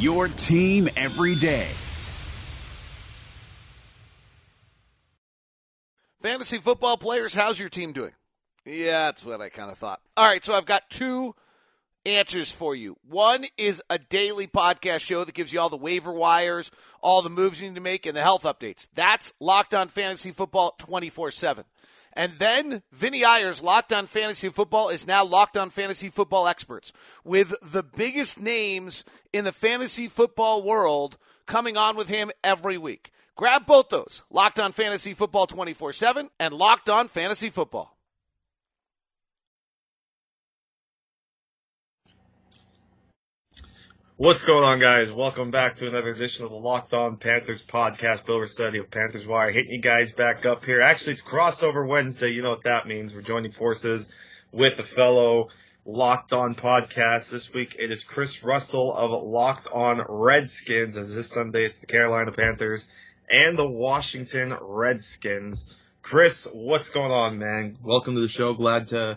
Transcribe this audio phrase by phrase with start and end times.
[0.00, 1.68] your team every day.
[6.22, 8.12] Fantasy football players, how's your team doing?
[8.66, 10.00] Yeah, that's what I kind of thought.
[10.16, 11.34] All right, so I've got two
[12.04, 12.96] answers for you.
[13.08, 17.30] One is a daily podcast show that gives you all the waiver wires, all the
[17.30, 18.88] moves you need to make, and the health updates.
[18.94, 21.64] That's Locked On Fantasy Football 24 7.
[22.20, 26.92] And then Vinnie Iyer's Locked On Fantasy Football is now Locked On Fantasy Football Experts
[27.24, 33.10] with the biggest names in the fantasy football world coming on with him every week.
[33.36, 37.96] Grab both those Locked On Fantasy Football 24 7 and Locked On Fantasy Football.
[44.20, 45.10] What's going on, guys?
[45.10, 48.26] Welcome back to another edition of the Locked On Panthers podcast.
[48.26, 50.82] Bill Riccette of Panthers Wire hitting you guys back up here.
[50.82, 52.28] Actually, it's crossover Wednesday.
[52.28, 53.14] You know what that means.
[53.14, 54.12] We're joining forces
[54.52, 55.48] with a fellow
[55.86, 57.30] Locked On podcast.
[57.30, 60.98] This week it is Chris Russell of Locked On Redskins.
[60.98, 62.86] And this Sunday it's the Carolina Panthers
[63.30, 65.74] and the Washington Redskins.
[66.02, 67.78] Chris, what's going on, man?
[67.82, 68.52] Welcome to the show.
[68.52, 69.16] Glad to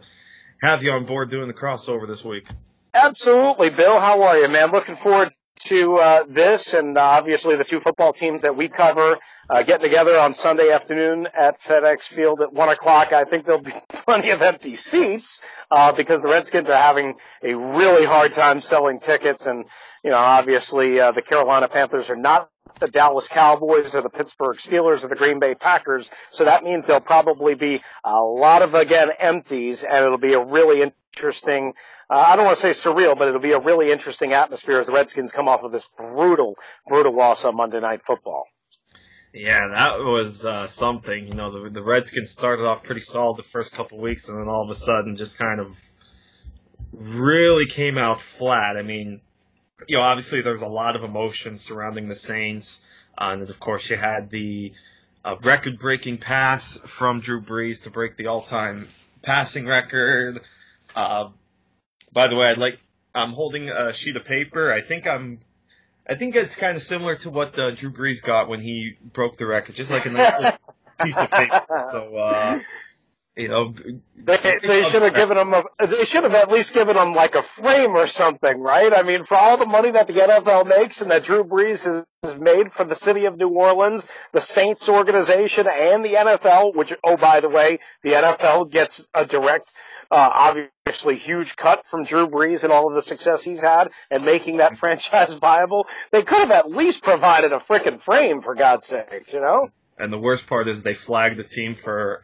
[0.62, 2.48] have you on board doing the crossover this week.
[2.94, 4.00] Absolutely, Bill.
[4.00, 4.72] How are you, man?
[4.72, 5.34] Looking forward
[5.66, 9.18] to uh, this and uh, obviously the two football teams that we cover
[9.50, 13.14] uh, getting together on Sunday afternoon at FedEx Field at one o'clock.
[13.14, 17.54] I think there'll be plenty of empty seats uh, because the Redskins are having a
[17.56, 19.66] really hard time selling tickets, and
[20.04, 24.58] you know obviously uh, the Carolina Panthers are not the Dallas Cowboys or the Pittsburgh
[24.58, 26.09] Steelers or the Green Bay Packers.
[26.31, 30.44] So that means there'll probably be a lot of, again, empties and it'll be a
[30.44, 31.73] really interesting,
[32.09, 34.88] uh, I don't want to say surreal, but it'll be a really interesting atmosphere as
[34.88, 36.56] the Redskins come off of this brutal,
[36.88, 38.46] brutal loss on Monday Night Football.
[39.34, 41.28] Yeah, that was uh, something.
[41.28, 44.47] You know, the, the Redskins started off pretty solid the first couple weeks, and then
[44.47, 45.75] all of a sudden just kind of
[46.91, 48.78] really came out flat.
[48.78, 49.22] I mean,
[49.88, 52.82] you know, obviously there was a lot of emotion surrounding the Saints,
[53.18, 54.74] uh, and of course you had the
[55.26, 58.88] uh, record-breaking pass from Drew Brees to break the all-time
[59.22, 60.42] passing record.
[60.96, 61.30] Uh,
[62.12, 62.80] by the way, I'd like
[63.16, 64.72] I'm holding a sheet of paper.
[64.72, 65.40] I think I'm.
[66.08, 69.38] I think it's kind of similar to what uh, Drew Brees got when he broke
[69.38, 70.58] the record, just like a nice
[71.02, 71.64] piece of paper.
[71.92, 72.60] So, uh,
[73.36, 73.74] you know,
[74.16, 75.64] they, they should have given him a.
[75.88, 78.94] They should have at least given him like a frame or something, right?
[78.94, 82.06] I mean, for all the money that the NFL makes and that Drew Brees has,
[82.40, 87.18] made for the city of New Orleans, the Saints organization, and the NFL, which, oh
[87.18, 89.74] by the way, the NFL gets a direct
[90.10, 94.24] uh, obviously huge cut from Drew Brees and all of the success he's had and
[94.24, 95.88] making that franchise viable.
[96.12, 99.70] They could have at least provided a freaking frame for God's sakes, you know?
[99.98, 102.22] And the worst part is they flagged the team for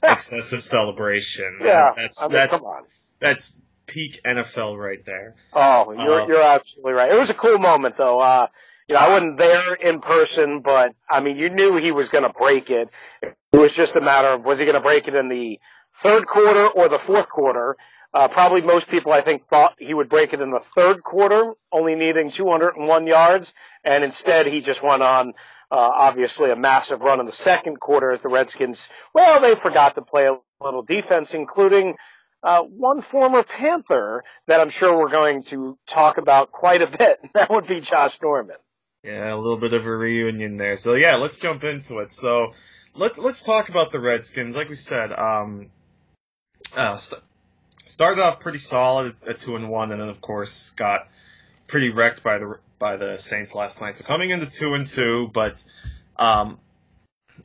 [0.12, 1.58] excessive celebration.
[1.64, 2.84] Yeah, that's I mean, that's come on.
[3.20, 3.52] that's
[3.86, 5.34] peak NFL right there.
[5.52, 7.12] Oh, you're Uh, you're absolutely right.
[7.12, 8.20] It was a cool moment though.
[8.20, 8.46] Uh,
[8.88, 12.24] you know, I wasn't there in person, but I mean, you knew he was going
[12.24, 12.88] to break it.
[13.22, 15.60] It was just a matter of was he going to break it in the
[16.02, 17.76] third quarter or the fourth quarter.
[18.12, 21.54] Uh, probably most people, I think, thought he would break it in the third quarter,
[21.70, 23.54] only needing 201 yards,
[23.84, 25.34] and instead he just went on,
[25.70, 29.94] uh, obviously a massive run in the second quarter as the Redskins, well, they forgot
[29.94, 31.94] to play a little defense, including
[32.42, 37.20] uh, one former Panther that I'm sure we're going to talk about quite a bit.
[37.34, 38.56] That would be Josh Norman.
[39.04, 40.76] Yeah, a little bit of a reunion there.
[40.76, 42.12] So yeah, let's jump into it.
[42.12, 42.54] So
[42.94, 44.56] let let's talk about the Redskins.
[44.56, 45.70] Like we said, um,
[46.74, 47.22] uh, st-
[47.90, 51.08] started off pretty solid at two and one, and then of course got
[51.66, 53.96] pretty wrecked by the by the Saints last night.
[53.96, 55.62] So coming into two and two, but
[56.16, 56.58] um,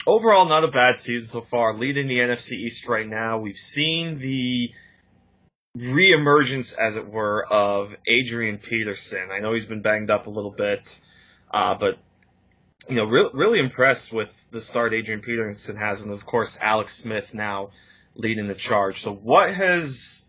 [0.05, 1.73] overall not a bad season so far.
[1.73, 4.71] Leading the NFC East right now, we've seen the
[5.77, 9.29] reemergence, as it were, of Adrian Peterson.
[9.31, 10.97] I know he's been banged up a little bit,
[11.51, 11.97] uh, but
[12.87, 16.95] you know, re- really impressed with the start Adrian Peterson has, and of course Alex
[16.95, 17.71] Smith now
[18.15, 19.01] leading the charge.
[19.01, 20.24] So, what has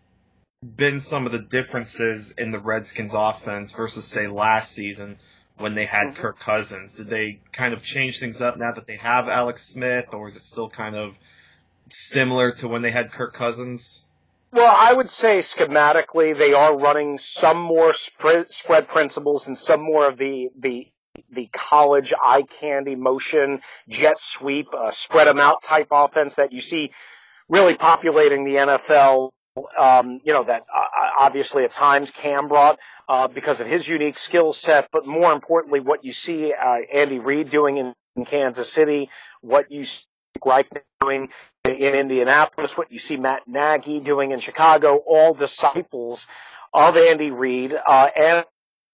[0.75, 5.19] been some of the differences in the Redskins offense versus say last season
[5.59, 6.17] when they had Mhm.
[6.17, 6.95] Kirk Cousins?
[6.95, 10.37] Did they kind of change things up now that they have Alex Smith, or is
[10.37, 11.19] it still kind of
[11.91, 14.05] similar to when they had Kirk Cousins?
[14.53, 19.83] Well, I would say schematically they are running some more spread, spread principles and some
[19.83, 20.89] more of the the
[21.31, 26.61] the college eye candy motion jet sweep uh, spread them out type offense that you
[26.61, 26.93] see
[27.49, 29.31] really populating the NFL.
[29.79, 30.83] Um, you know that uh,
[31.19, 35.81] obviously at times Cam brought uh, because of his unique skill set, but more importantly,
[35.81, 39.09] what you see uh, Andy Reid doing in, in Kansas City,
[39.41, 40.05] what you see
[40.45, 40.69] Reich
[41.01, 41.31] doing
[41.65, 46.27] in Indianapolis, what you see Matt Nagy doing in Chicago, all disciples
[46.73, 48.45] of Andy Reid uh, and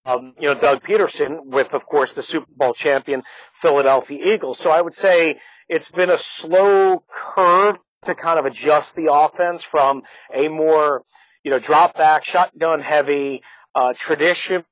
[0.05, 3.23] um, you know Doug Pederson with, of course, the Super Bowl champion
[3.53, 4.59] Philadelphia Eagles.
[4.59, 5.39] So I would say
[5.69, 10.03] it's been a slow curve to kind of adjust the offense from
[10.33, 11.03] a more
[11.43, 13.43] you know drop back, shotgun heavy,
[13.75, 14.65] uh, traditional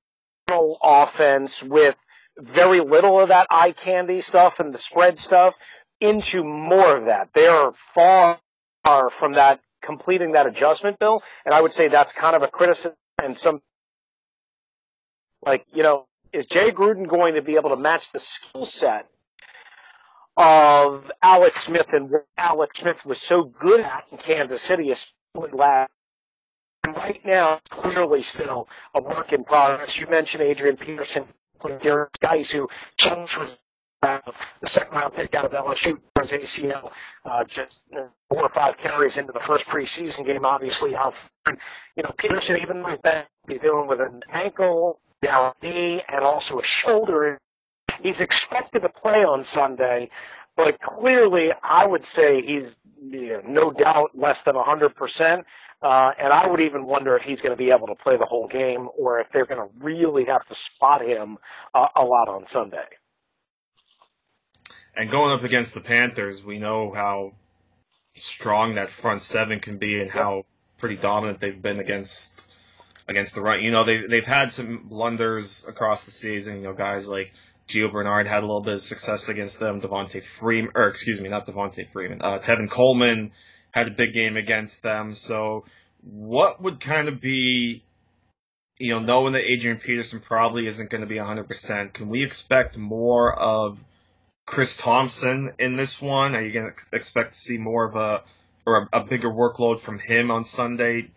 [0.81, 1.95] offense with
[2.37, 5.55] very little of that eye candy stuff and the spread stuff
[5.99, 7.29] into more of that.
[7.33, 8.39] They are far
[9.11, 12.93] from that completing that adjustment bill, and I would say that's kind of a criticism
[13.23, 13.61] and some
[15.45, 19.07] like you know is Jay Gruden going to be able to match the skill set
[20.37, 25.57] of Alex Smith and what Alex Smith was so good at in Kansas City, especially
[25.57, 25.91] last.
[26.83, 29.99] And right now, clearly still a work in progress.
[29.99, 31.25] You mentioned Adrian Peterson,
[31.61, 32.67] Derrius Guice who
[32.97, 33.59] changed was
[34.03, 34.19] uh,
[34.61, 36.91] the second round pick out of LSU for his ACL,
[37.25, 37.81] uh, just
[38.29, 41.13] four or five carries into the first preseason game, obviously out.
[41.95, 46.63] You know, Peterson, even with that, dealing with an ankle, down knee, and also a
[46.63, 47.39] shoulder.
[48.01, 50.09] He's expected to play on Sunday,
[50.55, 52.71] but clearly, I would say he's
[53.01, 55.43] you know, no doubt less than 100%.
[55.83, 58.25] Uh, and I would even wonder if he's going to be able to play the
[58.25, 61.37] whole game or if they're going to really have to spot him
[61.73, 62.85] uh, a lot on Sunday.
[64.95, 67.33] And going up against the Panthers, we know how
[68.15, 70.45] strong that front seven can be and how
[70.77, 72.43] pretty dominant they've been against
[73.07, 73.61] against the run.
[73.61, 76.57] You know, they they've had some blunders across the season.
[76.57, 77.33] You know, guys like
[77.71, 79.81] Gio Bernard had a little bit of success against them.
[79.81, 82.21] Devonta Freeman, or excuse me, not Devonta Freeman.
[82.21, 83.31] Uh, Tevin Coleman
[83.71, 85.13] had a big game against them.
[85.13, 85.65] So,
[86.01, 87.83] what would kind of be,
[88.77, 92.77] you know, knowing that Adrian Peterson probably isn't going to be 100%, can we expect
[92.77, 93.79] more of
[94.45, 96.35] Chris Thompson in this one?
[96.35, 98.23] Are you going to expect to see more of a
[98.65, 101.09] or a, a bigger workload from him on Sunday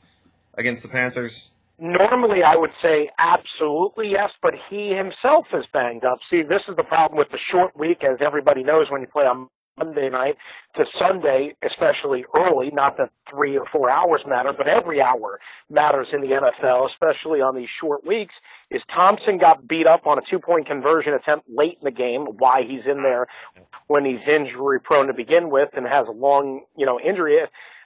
[0.56, 1.50] against the Panthers?
[1.78, 6.18] Normally, I would say absolutely yes, but he himself is banged up.
[6.30, 9.24] See, this is the problem with the short week, as everybody knows when you play
[9.24, 10.36] on Monday night
[10.76, 12.70] to Sunday, especially early.
[12.72, 17.40] Not that three or four hours matter, but every hour matters in the NFL, especially
[17.40, 18.34] on these short weeks.
[18.70, 22.26] Is Thompson got beat up on a two point conversion attempt late in the game?
[22.38, 23.26] Why he's in there
[23.88, 27.38] when he's injury prone to begin with and has a long, you know, injury.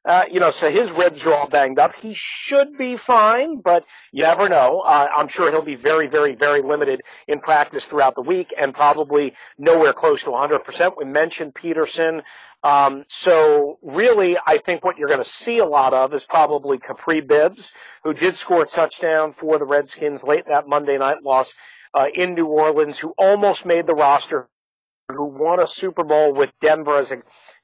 [0.05, 1.95] Uh, you know, so his ribs are all banged up.
[1.95, 4.81] He should be fine, but you never know.
[4.81, 8.75] Uh, I'm sure he'll be very, very, very limited in practice throughout the week and
[8.75, 10.93] probably nowhere close to 100%.
[10.97, 12.23] We mentioned Peterson.
[12.62, 16.79] Um, so really, I think what you're going to see a lot of is probably
[16.79, 17.73] Kapri Bibbs,
[18.03, 21.55] who did score a touchdown for the Redskins late that Monday night loss
[21.95, 24.49] uh, in New Orleans, who almost made the roster
[25.10, 27.16] who won a Super Bowl with Denver as a,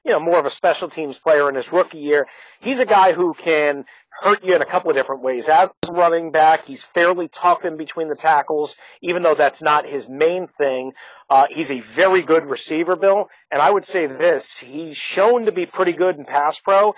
[0.03, 2.27] you know, more of a special teams player in his rookie year.
[2.59, 5.47] He's a guy who can hurt you in a couple of different ways.
[5.47, 9.87] As a running back, he's fairly tough in between the tackles, even though that's not
[9.87, 10.93] his main thing.
[11.29, 13.29] Uh, he's a very good receiver, Bill.
[13.51, 16.93] And I would say this, he's shown to be pretty good in pass pro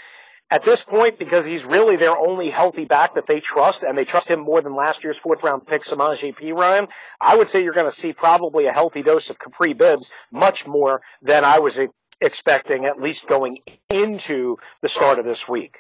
[0.50, 4.06] at this point, because he's really their only healthy back that they trust, and they
[4.06, 6.88] trust him more than last year's fourth round pick, Samaje Perine,
[7.20, 10.66] I would say you're going to see probably a healthy dose of Kapri Bibbs, much
[10.66, 11.80] more than I was
[12.22, 15.80] expecting, at least going into the start of this week.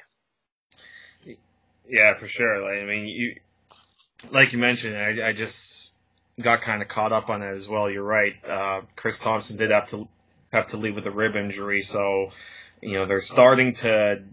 [1.89, 2.61] Yeah, for sure.
[2.61, 3.35] Like, I mean, you,
[4.31, 5.91] like you mentioned, I, I just
[6.41, 7.89] got kind of caught up on it as well.
[7.89, 8.33] You're right.
[8.47, 10.07] Uh, Chris Thompson did have to
[10.51, 12.31] have to leave with a rib injury, so
[12.81, 14.23] you know they're starting to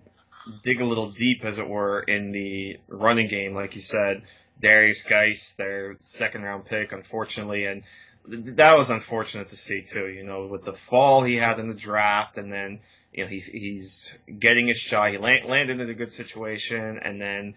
[0.63, 4.23] dig a little deep, as it were, in the running game, like you said.
[4.61, 7.83] Derrius Guice, their second round pick, unfortunately, and
[8.27, 10.09] that was unfortunate to see too.
[10.09, 12.81] You know, with the fall he had in the draft, and then
[13.13, 15.11] you know he he's getting his shot.
[15.11, 17.55] He land, landed in a good situation, and then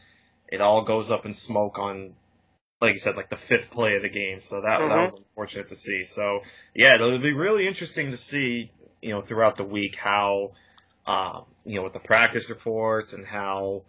[0.48, 2.14] it all goes up in smoke on,
[2.82, 4.40] like you said, like the fifth play of the game.
[4.40, 4.90] So that mm-hmm.
[4.90, 6.04] that was unfortunate to see.
[6.04, 6.42] So
[6.74, 10.52] yeah, it'll be really interesting to see you know throughout the week how
[11.06, 13.84] um, you know, with the practice reports and how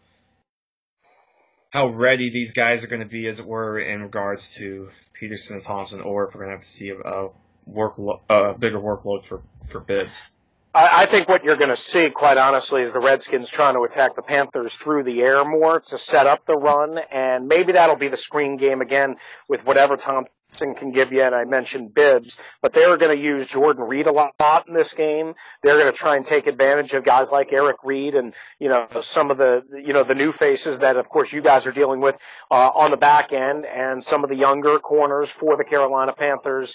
[1.71, 5.57] how ready these guys are going to be, as it were, in regards to Peterson
[5.57, 7.31] and Thompson, or if we're going to have to see a, a
[7.67, 7.95] work
[8.29, 10.33] a bigger workload for for Bibbs.
[10.75, 13.83] I, I think what you're going to see, quite honestly, is the Redskins trying to
[13.83, 17.97] attack the Panthers through the air more to set up the run, and maybe that'll
[17.97, 19.17] be the screen game again
[19.49, 23.47] with whatever Tom can give you, and I mentioned Bibbs, but they're going to use
[23.47, 24.35] Jordan Reed a lot
[24.67, 25.35] in this game.
[25.63, 28.87] They're going to try and take advantage of guys like Eric Reid and, you know,
[29.01, 32.01] some of the, you know, the new faces that, of course, you guys are dealing
[32.01, 32.17] with,
[32.51, 36.75] uh, on the back end and some of the younger corners for the Carolina Panthers.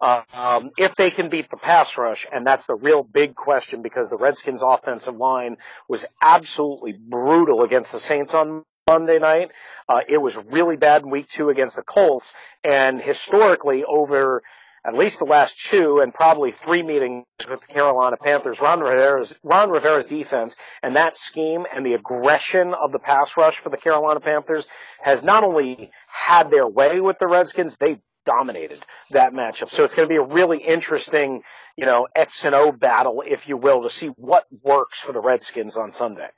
[0.00, 3.80] Uh, um, if they can beat the pass rush, and that's the real big question
[3.80, 5.56] because the Redskins offensive line
[5.88, 9.50] was absolutely brutal against the Saints on Monday night.
[9.88, 12.32] Uh, it was really bad in week two against the Colts.
[12.62, 14.42] And historically, over
[14.86, 19.34] at least the last two and probably three meetings with the Carolina Panthers, Ron Rivera's,
[19.42, 23.78] Ron Rivera's defense and that scheme and the aggression of the pass rush for the
[23.78, 24.66] Carolina Panthers
[25.02, 29.70] has not only had their way with the Redskins, they dominated that matchup.
[29.70, 31.42] So it's going to be a really interesting,
[31.76, 35.20] you know, X and O battle, if you will, to see what works for the
[35.22, 36.28] Redskins on Sunday.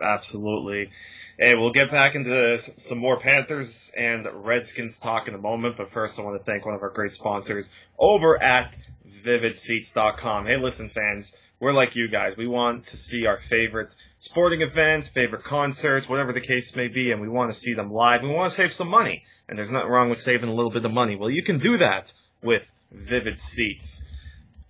[0.00, 0.90] Absolutely.
[1.38, 5.90] Hey, we'll get back into some more Panthers and Redskins talk in a moment, but
[5.90, 8.76] first I want to thank one of our great sponsors over at
[9.24, 10.46] VividSeats.com.
[10.46, 12.36] Hey, listen, fans, we're like you guys.
[12.36, 17.12] We want to see our favorite sporting events, favorite concerts, whatever the case may be,
[17.12, 18.22] and we want to see them live.
[18.22, 20.84] We want to save some money, and there's nothing wrong with saving a little bit
[20.84, 21.16] of money.
[21.16, 22.12] Well, you can do that
[22.42, 24.02] with Vivid Seats.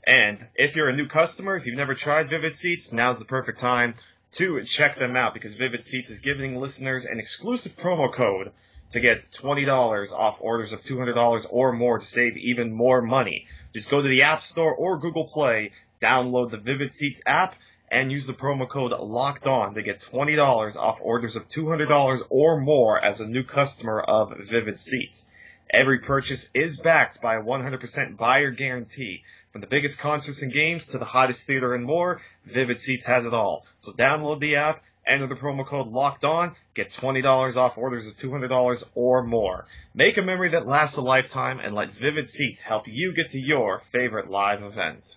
[0.06, 3.60] And if you're a new customer, if you've never tried Vivid Seats, now's the perfect
[3.60, 3.94] time
[4.32, 8.52] to check them out because Vivid Seats is giving listeners an exclusive promo code
[8.90, 13.46] to get $20 off orders of $200 or more to save even more money.
[13.72, 17.54] Just go to the App Store or Google Play, download the Vivid Seats app,
[17.90, 22.58] and use the promo code LOCKED ON to get $20 off orders of $200 or
[22.58, 25.24] more as a new customer of Vivid Seats.
[25.72, 29.22] Every purchase is backed by a 100% buyer guarantee.
[29.52, 33.24] From the biggest concerts and games to the hottest theater and more, Vivid Seats has
[33.24, 33.64] it all.
[33.78, 38.18] So download the app, enter the promo code LOCKED ON, get $20 off orders of
[38.18, 39.64] $200 or more.
[39.94, 43.40] Make a memory that lasts a lifetime and let Vivid Seats help you get to
[43.40, 45.16] your favorite live event.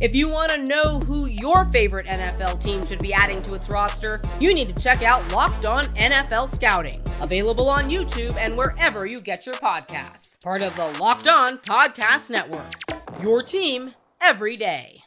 [0.00, 3.68] If you want to know who your favorite NFL team should be adding to its
[3.68, 9.04] roster, you need to check out Locked On NFL Scouting, available on YouTube and wherever
[9.04, 10.42] you get your podcasts.
[10.42, 12.72] Part of the Locked On Podcast Network.
[13.20, 13.92] Your team
[14.22, 15.02] every day.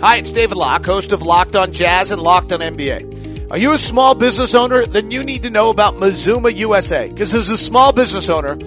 [0.00, 3.52] Hi, it's David Locke, host of Locked On Jazz and Locked On NBA.
[3.52, 4.84] Are you a small business owner?
[4.84, 7.08] Then you need to know about Mazuma USA.
[7.08, 8.58] Because as a small business owner,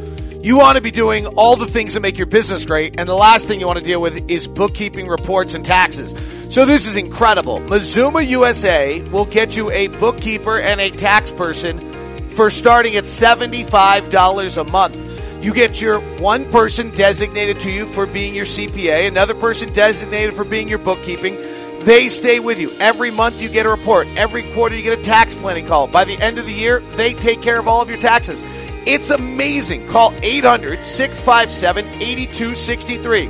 [0.43, 3.15] you want to be doing all the things that make your business great, and the
[3.15, 6.13] last thing you want to deal with is bookkeeping reports and taxes.
[6.53, 7.61] So this is incredible.
[7.61, 14.57] Mazuma USA will get you a bookkeeper and a tax person for starting at $75
[14.57, 15.41] a month.
[15.41, 20.33] You get your one person designated to you for being your CPA, another person designated
[20.33, 21.37] for being your bookkeeping.
[21.83, 22.71] They stay with you.
[22.79, 24.07] Every month you get a report.
[24.17, 25.87] Every quarter you get a tax planning call.
[25.87, 28.41] By the end of the year, they take care of all of your taxes.
[28.85, 29.87] It's amazing.
[29.87, 33.29] Call 800 657 8263.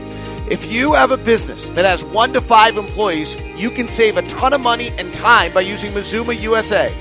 [0.49, 4.23] If you have a business that has one to five employees, you can save a
[4.23, 6.93] ton of money and time by using Mazuma USA.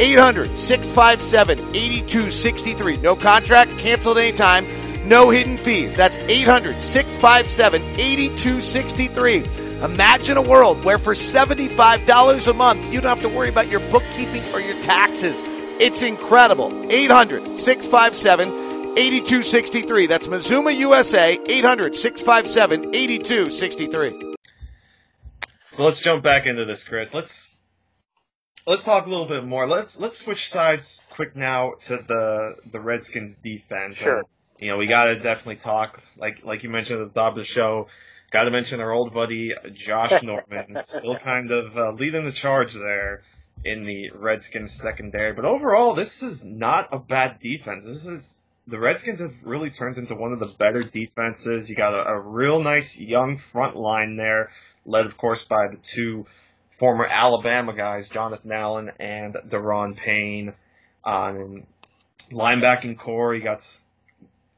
[0.00, 2.96] 800 657 8263.
[2.96, 4.66] No contract, canceled anytime,
[5.08, 5.94] no hidden fees.
[5.94, 9.44] That's 800 657 8263.
[9.84, 13.80] Imagine a world where for $75 a month, you don't have to worry about your
[13.90, 15.42] bookkeeping or your taxes.
[15.80, 16.70] It's incredible.
[16.92, 18.48] 800 657
[18.98, 20.06] 8263.
[20.06, 24.36] That's Mazuma USA, 800 657 8263.
[25.72, 27.14] So let's jump back into this, Chris.
[27.14, 27.56] Let's
[28.66, 29.66] let's talk a little bit more.
[29.66, 33.96] Let's let's switch sides quick now to the the Redskins defense.
[33.96, 34.18] Sure.
[34.18, 34.26] And,
[34.58, 37.38] you know, we got to definitely talk like like you mentioned at the top of
[37.38, 37.88] the show.
[38.30, 42.74] Got to mention our old buddy Josh Norman, still kind of uh, leading the charge
[42.74, 43.22] there
[43.64, 45.32] in the Redskins secondary.
[45.32, 47.84] But overall, this is not a bad defense.
[47.84, 51.68] This is the Redskins have really turned into one of the better defenses.
[51.68, 54.50] You got a, a real nice young front line there,
[54.86, 56.26] led of course by the two
[56.78, 60.52] former Alabama guys, Jonathan Allen and Da'Ron Payne.
[61.04, 61.66] Um,
[62.30, 63.64] linebacking corps, you got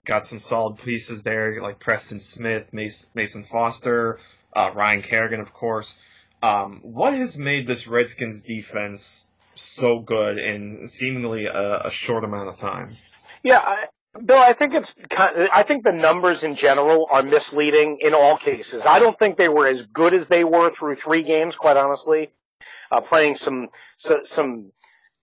[0.04, 4.18] got some solid pieces there, like Preston Smith, Mason Foster,
[4.52, 5.96] uh, Ryan Kerrigan, of course.
[6.42, 12.48] Um, what has made this Redskins defense so good in seemingly a, a short amount
[12.48, 12.92] of time.
[13.42, 13.86] Yeah, I,
[14.24, 18.14] Bill, I think it's kind of, I think the numbers in general are misleading in
[18.14, 18.82] all cases.
[18.84, 22.30] I don't think they were as good as they were through three games, quite honestly.
[22.90, 24.70] Uh, playing some so, some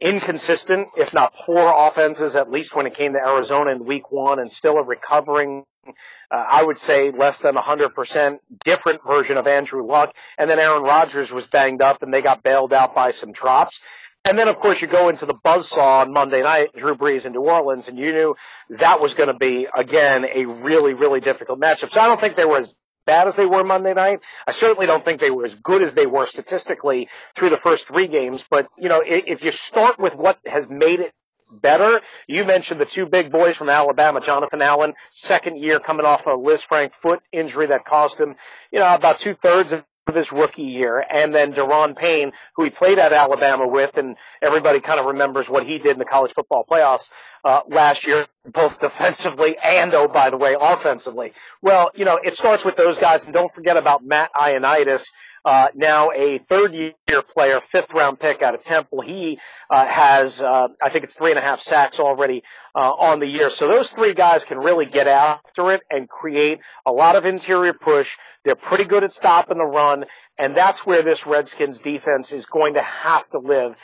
[0.01, 4.39] inconsistent, if not poor offenses, at least when it came to Arizona in week one,
[4.39, 5.91] and still a recovering, uh,
[6.31, 10.13] I would say less than 100% different version of Andrew Luck.
[10.37, 13.79] And then Aaron Rodgers was banged up and they got bailed out by some drops.
[14.25, 17.31] And then, of course, you go into the buzzsaw on Monday night, Drew Brees in
[17.31, 18.35] New Orleans, and you knew
[18.69, 21.91] that was going to be, again, a really, really difficult matchup.
[21.91, 22.73] So I don't think they were as
[23.09, 24.19] bad as they were Monday night.
[24.47, 27.87] I certainly don't think they were as good as they were statistically through the first
[27.87, 28.45] three games.
[28.47, 31.11] But, you know, if you start with what has made it
[31.51, 31.99] better.
[32.27, 36.37] You mentioned the two big boys from Alabama, Jonathan Allen, second year coming off a
[36.37, 38.35] Lisfranc foot injury that cost him,
[38.71, 42.69] you know, about two thirds of his rookie year, and then Da'Ron Payne, who he
[42.69, 46.33] played at Alabama with, and everybody kind of remembers what he did in the college
[46.33, 47.09] football playoffs
[47.43, 51.33] uh, last year, both defensively and, oh, by the way, offensively.
[51.61, 55.05] Well, you know, it starts with those guys, and don't forget about Matt Ioannidis,
[55.45, 56.93] uh, now a third year
[57.33, 59.01] player, fifth round pick out of Temple.
[59.01, 62.43] He uh, has, uh, I think it's three and a half sacks already
[62.75, 63.49] uh, on the year.
[63.49, 67.73] So those three guys can really get after it and create a lot of interior
[67.73, 68.17] push.
[68.43, 70.05] They're pretty good at stopping the run,
[70.37, 73.77] and that's where this Redskins defense is going to have to live.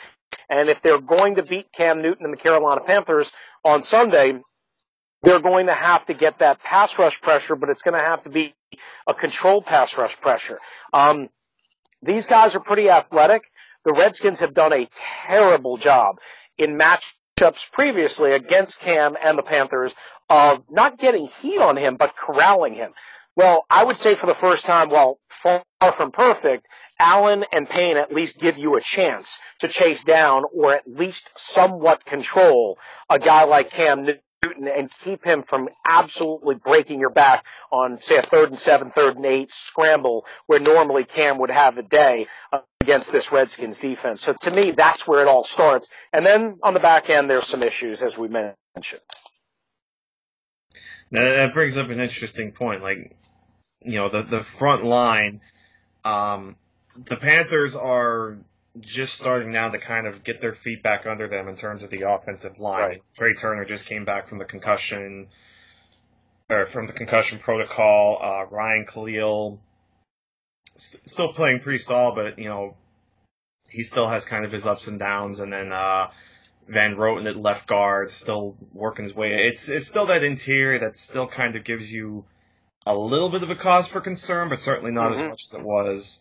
[0.48, 3.32] And if they're going to beat Cam Newton and the Carolina Panthers
[3.64, 4.40] on Sunday,
[5.22, 8.22] they're going to have to get that pass rush pressure, but it's going to have
[8.22, 8.54] to be
[9.06, 10.58] a controlled pass rush pressure.
[10.92, 11.28] Um,
[12.02, 13.42] these guys are pretty athletic.
[13.84, 14.88] The Redskins have done a
[15.24, 16.18] terrible job
[16.58, 19.94] in matchups previously against Cam and the Panthers
[20.28, 22.92] of not getting heat on him, but corralling him.
[23.36, 25.62] Well, I would say for the first time, while far
[25.94, 26.66] from perfect,
[26.98, 31.30] Allen and Payne at least give you a chance to chase down or at least
[31.36, 32.78] somewhat control
[33.10, 38.16] a guy like Cam Newton and keep him from absolutely breaking your back on, say,
[38.16, 42.26] a third and seven, third and eight scramble where normally Cam would have a day
[42.80, 44.22] against this Redskins defense.
[44.22, 45.88] So to me, that's where it all starts.
[46.12, 49.02] And then on the back end, there's some issues, as we mentioned.
[51.10, 52.82] Now, that brings up an interesting point.
[52.82, 53.16] Like,
[53.82, 55.40] you know, the, the front line,
[56.04, 56.56] um,
[57.04, 58.38] the Panthers are
[58.80, 61.90] just starting now to kind of get their feet back under them in terms of
[61.90, 62.80] the offensive line.
[62.80, 63.02] Right.
[63.16, 65.28] Trai Turner just came back from the concussion
[66.48, 68.18] or from the concussion protocol.
[68.20, 69.60] Uh, Ryan Kalil
[70.76, 72.76] st- still playing pretty solid, but you know
[73.68, 75.40] he still has kind of his ups and downs.
[75.40, 76.10] And then uh,
[76.68, 79.46] Van Roten at left guard still working his way.
[79.46, 82.24] It's it's still that interior that still kind of gives you
[82.86, 85.14] a little bit of a cause for concern, but certainly not Mhm.
[85.14, 86.20] as much as it was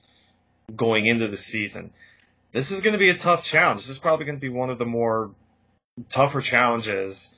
[0.75, 1.91] going into the season
[2.51, 3.81] this is going to be a tough challenge.
[3.81, 5.31] This is probably going to be one of the more
[6.09, 7.35] tougher challenges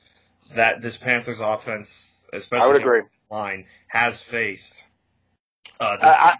[0.54, 3.02] that this Panthers offense, especially I would agree.
[3.28, 4.84] line, has faced.
[5.80, 6.36] Uh, I-.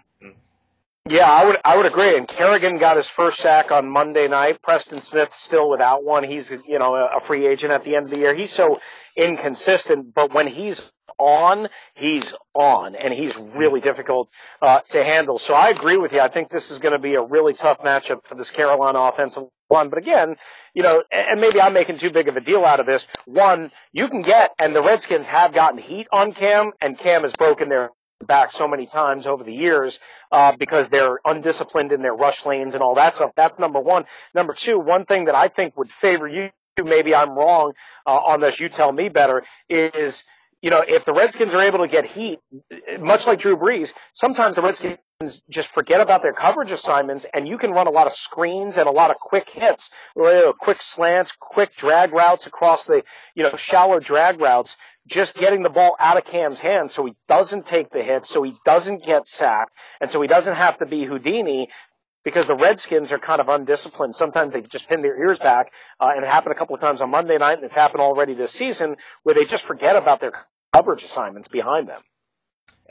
[1.09, 2.15] Yeah, I would I would agree.
[2.15, 4.61] And Kerrigan got his first sack on Monday night.
[4.61, 6.23] Preston Smith still without one.
[6.23, 8.35] He's you know a free agent at the end of the year.
[8.35, 8.79] He's so
[9.17, 14.29] inconsistent, but when he's on, he's on, and he's really difficult
[14.61, 15.39] uh, to handle.
[15.39, 16.19] So I agree with you.
[16.19, 19.45] I think this is going to be a really tough matchup for this Carolina offensive
[19.71, 19.89] line.
[19.89, 20.35] But again,
[20.75, 23.07] you know, and maybe I'm making too big of a deal out of this.
[23.25, 27.33] One, you can get, and the Redskins have gotten heat on Cam, and Cam has
[27.33, 27.89] broken their
[28.25, 29.99] back so many times over the years
[30.31, 33.31] uh, because they're undisciplined in their rush lanes and all that stuff.
[33.35, 34.05] That's number one.
[34.33, 36.49] Number two, one thing that I think would favor you,
[36.83, 37.73] maybe I'm wrong
[38.05, 40.23] uh, on this, you tell me better, is
[40.61, 42.39] you know, if the Redskins are able to get heat,
[42.99, 44.97] much like Drew Brees, sometimes the Redskins
[45.49, 48.87] just forget about their coverage assignments and you can run a lot of screens and
[48.87, 49.89] a lot of quick hits,
[50.59, 53.03] quick slants, quick drag routes across the,
[53.35, 54.75] you know, shallow drag routes,
[55.07, 58.43] just getting the ball out of Cam's hands so he doesn't take the hit, so
[58.43, 61.69] he doesn't get sacked, and so he doesn't have to be Houdini
[62.23, 64.15] because the Redskins are kind of undisciplined.
[64.15, 67.01] Sometimes they just pin their ears back, uh, and it happened a couple of times
[67.01, 70.33] on Monday night, and it's happened already this season, where they just forget about their
[70.73, 72.01] coverage assignments behind them.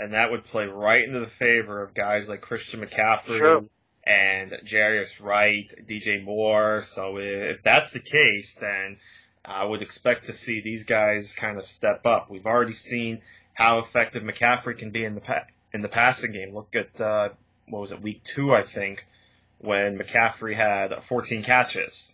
[0.00, 3.64] and that would play right into the favor of guys like Christian McCaffrey Sure.
[4.04, 6.82] and Jarius Wright, DJ Moore.
[6.84, 8.98] So if that's the case, then
[9.44, 12.30] I would expect to see these guys kind of step up.
[12.30, 13.22] We've already seen
[13.54, 16.54] how effective McCaffrey can be in the pa- in the passing game.
[16.54, 17.30] Look at uh,
[17.68, 19.04] what was it, week two, I think,
[19.58, 22.12] when McCaffrey had 14 catches.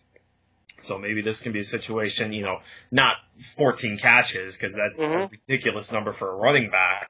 [0.81, 2.59] So maybe this can be a situation, you know,
[2.91, 3.17] not
[3.57, 5.31] 14 catches because that's a Mhm.
[5.31, 7.09] ridiculous number for a running back.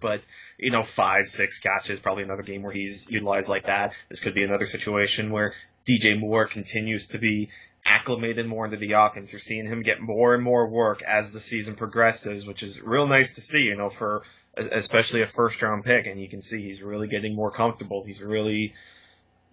[0.00, 0.22] but
[0.56, 3.92] you know, five, six catches, probably another game where he's utilized like that.
[4.08, 5.52] This could be another situation where
[5.84, 7.50] DJ Moore continues to be
[7.84, 9.32] acclimated more into the offense.
[9.32, 13.06] You're seeing him get more and more work as the season progresses, which is real
[13.06, 14.22] nice to see, you know, for
[14.56, 16.06] especially a first round pick.
[16.06, 18.04] And you can see he's really getting more comfortable.
[18.04, 18.72] He's really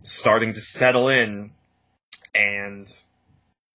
[0.03, 1.51] starting to settle in
[2.33, 2.87] and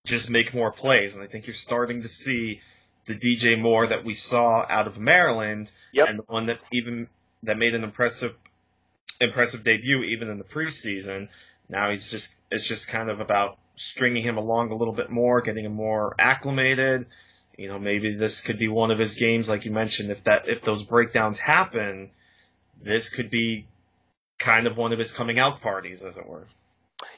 [0.05, 1.15] just make more plays.
[1.15, 2.61] And I think you're starting to see
[3.05, 6.09] the DJ Moore that we saw out of Maryland Yep.
[6.09, 7.07] and the one that even
[7.43, 8.35] that made an impressive
[9.21, 11.29] impressive debut even in the preseason.
[11.69, 15.41] Now he's just it's just kind of about stringing him along a little bit more,
[15.41, 17.07] getting him more acclimated.
[17.57, 20.09] You know, maybe this could be one of his games, like you mentioned.
[20.09, 22.11] If that if those breakdowns happen,
[22.81, 23.67] this could be
[24.39, 26.45] kind of one of his coming out parties, as it were.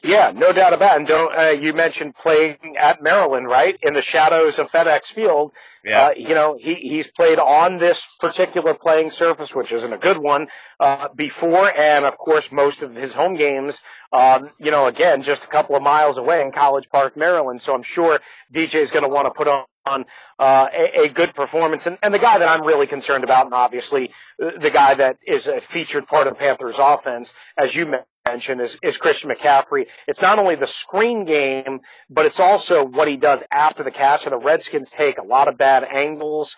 [0.04, 0.99] Yeah, no doubt about it.
[0.99, 3.78] And don't, uh, you mentioned playing at Maryland, right?
[3.84, 5.51] In the shadows of FedEx Field.
[5.84, 9.97] Yeah, Uh, you know, he, he's played on this particular playing surface, which isn't a
[9.97, 10.47] good one,
[10.80, 11.71] uh, before.
[11.78, 13.80] And of course, most of his home games,
[14.12, 17.62] um, you know, again, just a couple of miles away in College Park, Maryland.
[17.62, 18.19] So I'm sure
[18.51, 20.05] DJ is going to want to put on on
[20.39, 21.85] uh, a, a good performance.
[21.85, 25.17] And, and the guy that I'm really concerned about, and obviously uh, the guy that
[25.25, 27.93] is a featured part of Panthers offense, as you
[28.27, 29.87] mentioned, is, is Christian McCaffrey.
[30.07, 34.25] It's not only the screen game, but it's also what he does after the catch.
[34.25, 36.55] And the Redskins take a lot of bad angles.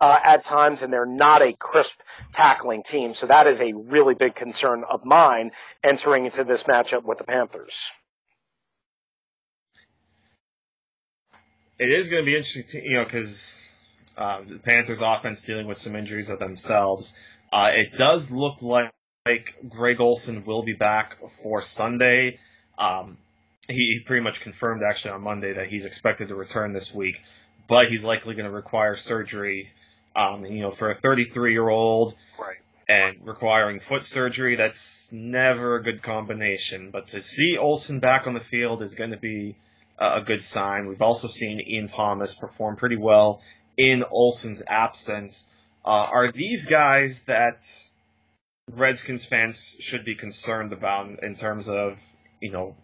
[0.00, 2.00] Uh, at times, and they're not a crisp
[2.32, 3.12] tackling team.
[3.12, 5.50] So that is a really big concern of mine
[5.84, 7.90] entering into this matchup with the Panthers.
[11.78, 13.60] It is going to be interesting, to, you know, because
[14.16, 17.12] um, the Panthers' offense dealing with some injuries of themselves.
[17.52, 18.92] Uh, it does look like,
[19.26, 22.38] like Greg Olsen will be back for Sunday.
[22.78, 23.18] Um,
[23.68, 27.20] he, he pretty much confirmed actually on Monday that he's expected to return this week,
[27.68, 29.70] but he's likely going to require surgery.
[30.14, 32.56] Um, you know, for a 33 year old, Right.
[32.88, 36.90] and requiring foot surgery, that's never a good combination.
[36.90, 39.56] But to see Olsen back on the field is going to be
[39.98, 40.86] a good sign.
[40.86, 43.40] We've also seen Ian Thomas perform pretty well
[43.76, 45.44] in Olsen's absence.
[45.84, 47.66] Uh, are these guys that
[48.70, 52.00] Redskins fans should be concerned about in terms of,
[52.40, 52.76] you know,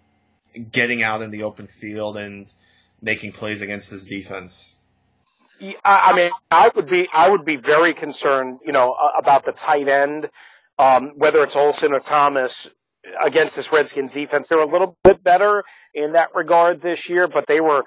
[0.70, 2.52] getting out in the open field and
[3.00, 4.76] making plays against this defense?
[5.84, 9.88] I mean, I would be, I would be very concerned, you know, about the tight
[9.88, 10.28] end,
[10.78, 12.68] um, whether it's Olsen or Thomas
[13.22, 14.48] against this Redskins defense.
[14.48, 17.84] They're a little bit better in that regard this year, but they were,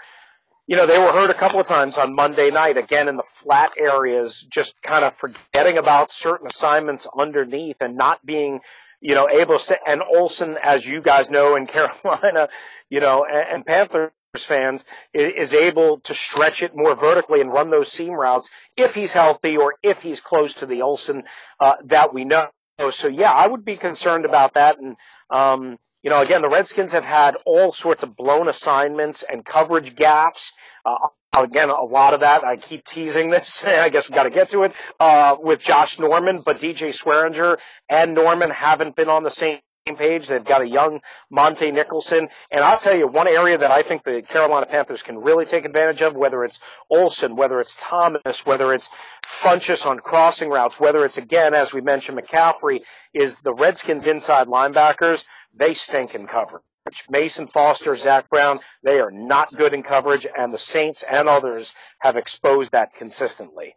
[0.68, 3.24] you know, they were hurt a couple of times on Monday night, again in the
[3.36, 8.60] flat areas, just kind of forgetting about certain assignments underneath and not being,
[9.00, 12.50] you know, able to, and Olsen, as you guys know in Carolina,
[12.90, 17.70] you know, and, and Panthers fans is able to stretch it more vertically and run
[17.70, 21.24] those seam routes if he's healthy or if he's close to the Olsen
[21.62, 22.48] uh, that we know.
[22.78, 24.78] So yeah, I would be concerned about that.
[24.80, 24.98] And
[25.30, 29.96] um, you know, again, the Redskins have had all sorts of blown assignments and coverage
[29.96, 30.52] gaps.
[30.86, 30.96] Uh,
[31.38, 32.44] again, a lot of that.
[32.44, 33.64] I keep teasing this.
[33.64, 36.94] and I guess we've got to get to it uh, with Josh Norman, but DJ
[36.94, 37.58] Swearinger
[37.90, 39.60] and Norman haven't been on the same
[39.94, 40.28] page.
[40.28, 42.30] They've got a young Montae Nicholson.
[42.50, 45.64] And I'll tell you one area that I think the Carolina Panthers can really take
[45.64, 46.58] advantage of, whether it's
[46.90, 48.90] Olsen, whether it's Thomas, whether it's
[49.24, 52.80] Funchess on crossing routes, whether it's again, as we mentioned, McCaffrey,
[53.14, 55.24] is the Redskins inside linebackers.
[55.54, 56.64] They stink in coverage.
[57.10, 61.74] Mason Foster, Zach Brown, they are not good in coverage, and the Saints and others
[62.00, 63.76] have exposed that consistently.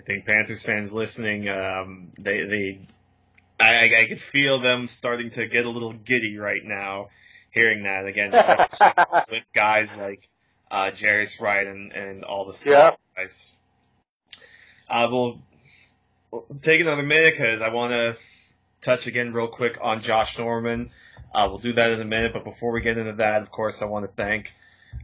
[0.00, 2.80] I think Panthers fans listening, um, they they,
[3.60, 7.10] I, I, could feel them starting to get a little giddy right now,
[7.50, 8.30] hearing that again,
[9.30, 10.26] with guys like
[10.70, 12.96] uh, Jarius Wright and and all the Yeah.
[13.14, 13.54] guys.
[14.88, 15.42] Uh, we'll,
[16.30, 18.16] we'll take another minute because I want to
[18.80, 20.90] touch again real quick on Josh Norman.
[21.34, 23.82] Uh, we'll do that in a minute, but before we get into that, of course,
[23.82, 24.50] I want to thank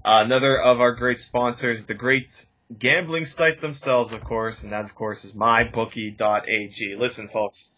[0.07, 2.47] uh, another of our great sponsors, the great
[2.79, 6.97] gambling site themselves, of course, and that, of course, is mybookie.ag.
[6.97, 7.71] Listen, folks,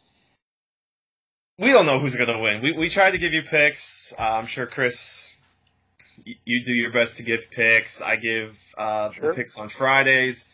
[1.58, 2.62] we don't know who's going to win.
[2.62, 4.12] We, we try to give you picks.
[4.18, 5.34] Uh, I'm sure, Chris,
[6.24, 8.00] y- you do your best to give picks.
[8.00, 9.30] I give uh, Sure.
[9.30, 10.48] the picks on Fridays.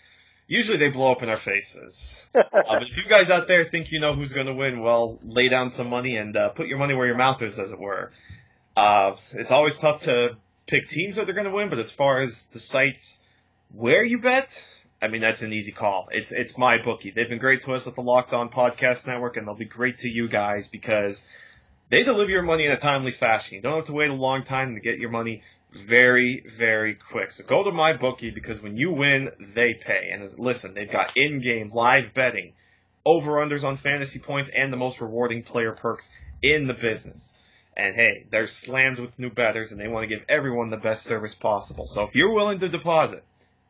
[0.47, 2.20] Usually they blow up in our faces.
[2.35, 2.42] Uh,
[2.81, 5.49] but if you guys out there think you know who's going to win, well, lay
[5.49, 8.11] down some money and uh, put your money where your mouth is, as it were.
[8.77, 12.18] Uh, it's always tough to pick teams that they're going to win, but as far
[12.18, 13.20] as the sites
[13.74, 14.66] where you bet,
[15.02, 16.08] I mean that's an easy call.
[16.10, 17.10] It's it's my bookie.
[17.10, 19.98] They've been great to us at the Locked On Podcast Network, and they'll be great
[19.98, 21.22] to you guys because
[21.90, 23.56] they deliver your money in a timely fashion.
[23.56, 27.32] You don't have to wait a long time to get your money very, very quick.
[27.32, 30.10] So go to my bookie because when you win, they pay.
[30.12, 32.52] And listen, they've got in-game live betting,
[33.04, 36.08] over-unders on fantasy points, and the most rewarding player perks
[36.42, 37.34] in the business.
[37.76, 41.02] And hey, they're slammed with new bettors and they want to give everyone the best
[41.02, 41.87] service possible.
[41.87, 43.24] So if you're willing to deposit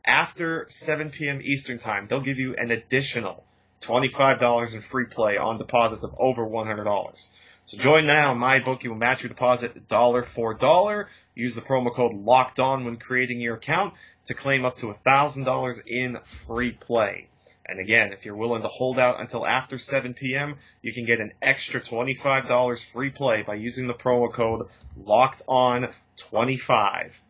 [0.05, 1.41] after 7 p.m.
[1.43, 3.45] Eastern Time, they'll give you an additional
[3.81, 7.31] $25 in free play on deposits of over $100.
[7.67, 8.35] So join now.
[8.35, 11.09] My bookie will match your deposit dollar for dollar.
[11.35, 13.95] Use the promo code Locked On when creating your account
[14.27, 17.29] to claim up to $1,000 in free play.
[17.67, 21.21] And again, if you're willing to hold out until after 7 p.m., you can get
[21.21, 27.21] an extra $25 free play by using the promo code Locked On 25.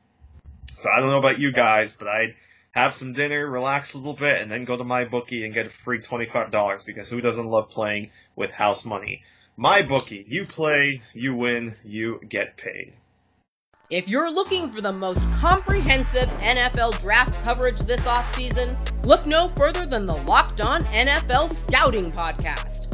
[0.74, 2.34] So I don't know about you guys, but I'd
[2.74, 5.66] have some dinner, relax a little bit, and then go to my bookie and get
[5.66, 9.22] a free $25 because who doesn't love playing with house money?
[9.56, 12.94] My bookie, you play, you win, you get paid.
[13.90, 19.86] If you're looking for the most comprehensive NFL draft coverage this offseason, look no further
[19.86, 22.93] than the Locked On NFL Scouting Podcast.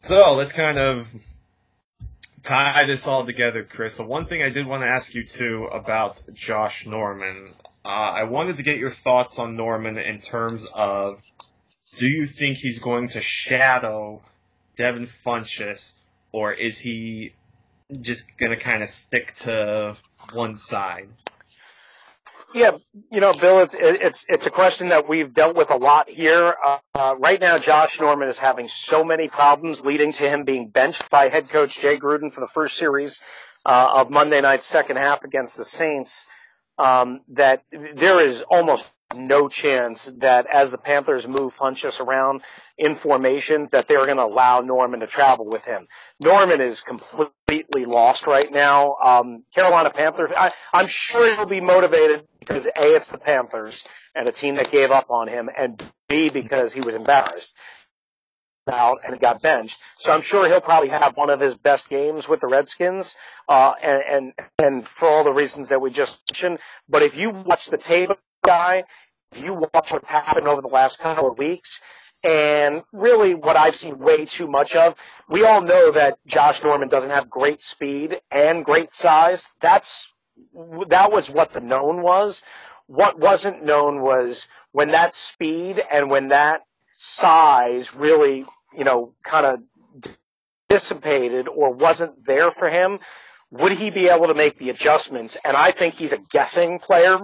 [0.00, 1.08] So let's kind of
[2.42, 3.94] tie this all together, Chris.
[3.94, 7.50] So one thing I did want to ask you too about Josh Norman.
[7.84, 11.22] Uh, I wanted to get your thoughts on Norman in terms of
[11.98, 14.22] do you think he's going to shadow
[14.76, 15.94] Devin Funchess,
[16.32, 17.32] or is he
[18.00, 19.96] just going to kind of stick to
[20.32, 21.08] one side?
[22.54, 22.72] Yeah,
[23.12, 26.54] you know, Bill, it's it's it's a question that we've dealt with a lot here.
[26.66, 30.68] Uh, uh, right now, Josh Norman is having so many problems, leading to him being
[30.68, 33.20] benched by head coach Jay Gruden for the first series
[33.66, 36.24] uh, of Monday night's second half against the Saints.
[36.78, 38.84] Um, that there is almost
[39.16, 42.42] no chance that as the Panthers move Funchess around
[42.76, 45.86] in formation that they're going to allow Norman to travel with him.
[46.22, 48.96] Norman is completely lost right now.
[49.02, 54.28] Um, Carolina Panthers, I, I'm sure he'll be motivated because A, it's the Panthers and
[54.28, 57.52] a team that gave up on him and B, because he was embarrassed
[58.70, 59.78] out and got benched.
[59.98, 63.14] So I'm sure he'll probably have one of his best games with the Redskins,
[63.48, 66.58] uh, and, and, and for all the reasons that we just mentioned.
[66.88, 68.10] But if you watch the tape
[68.44, 68.84] guy.
[69.36, 71.80] You watch what's happened over the last couple of weeks,
[72.24, 74.94] and really what I've seen way too much of,
[75.28, 79.48] we all know that Josh Norman doesn't have great speed and great size.
[79.60, 80.12] That's
[80.88, 82.42] that was what the known was.
[82.86, 86.62] What wasn't known was when that speed and when that
[86.96, 88.46] size really,
[88.76, 89.60] you know, kind of
[90.68, 92.98] dissipated or wasn't there for him,
[93.50, 95.36] would he be able to make the adjustments?
[95.44, 97.18] And I think he's a guessing player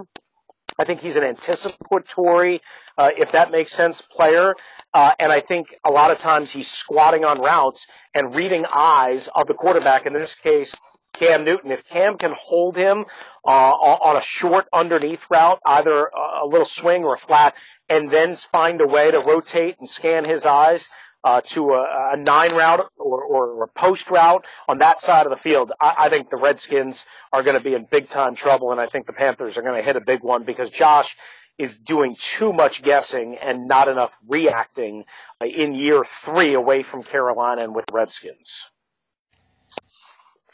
[0.77, 2.61] I think he's an anticipatory,
[2.97, 4.55] uh, if that makes sense, player.
[4.93, 9.29] Uh, and I think a lot of times he's squatting on routes and reading eyes
[9.35, 10.05] of the quarterback.
[10.05, 10.73] In this case,
[11.13, 11.71] Cam Newton.
[11.71, 13.05] If Cam can hold him
[13.45, 17.55] uh, on a short underneath route, either a little swing or a flat,
[17.87, 20.87] and then find a way to rotate and scan his eyes,
[21.25, 25.31] uh, to a, a, nine route or, or, or, post route on that side of
[25.31, 28.71] the field, I, I think the Redskins are going to be in big time trouble,
[28.71, 31.17] and I think the Panthers are going to hit a big one because Josh
[31.57, 35.05] is doing too much guessing and not enough reacting
[35.41, 38.63] uh, in year three away from Carolina and with the Redskins.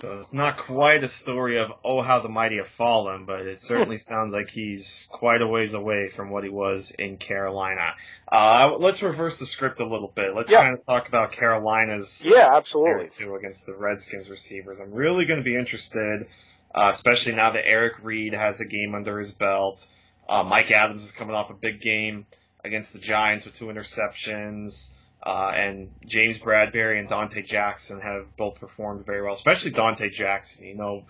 [0.02, 3.62] So it's not quite a story of oh how the mighty have fallen, but it
[3.62, 7.94] certainly sounds like he's quite a ways away from what he was in Carolina.
[8.32, 10.36] Uh, let's reverse the script a little bit.
[10.36, 10.64] Let's yeah.
[10.64, 14.80] kind of talk about Carolina's yeah, absolutely too against the Redskins receivers.
[14.80, 16.26] I'm really going to be interested,
[16.74, 19.86] uh, especially now that Eric Reid has a game under his belt.
[20.28, 22.26] Uh, Mike Adams is coming off a big game
[22.66, 24.94] against the Giants with two interceptions.
[25.24, 30.66] Uh, and James Bradberry and Donte Jackson have both performed very well, especially Donte Jackson.
[30.66, 31.04] You know,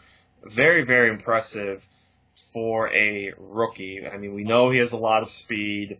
[0.44, 1.88] very, very impressive
[2.52, 4.06] for a rookie.
[4.06, 6.00] I mean, we know he has a lot of speed,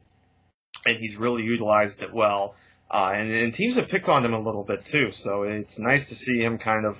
[0.86, 2.56] and he's really utilized it well.
[2.90, 6.10] Uh, and, and teams have picked on him a little bit too, so it's nice
[6.10, 6.98] to see him kind of,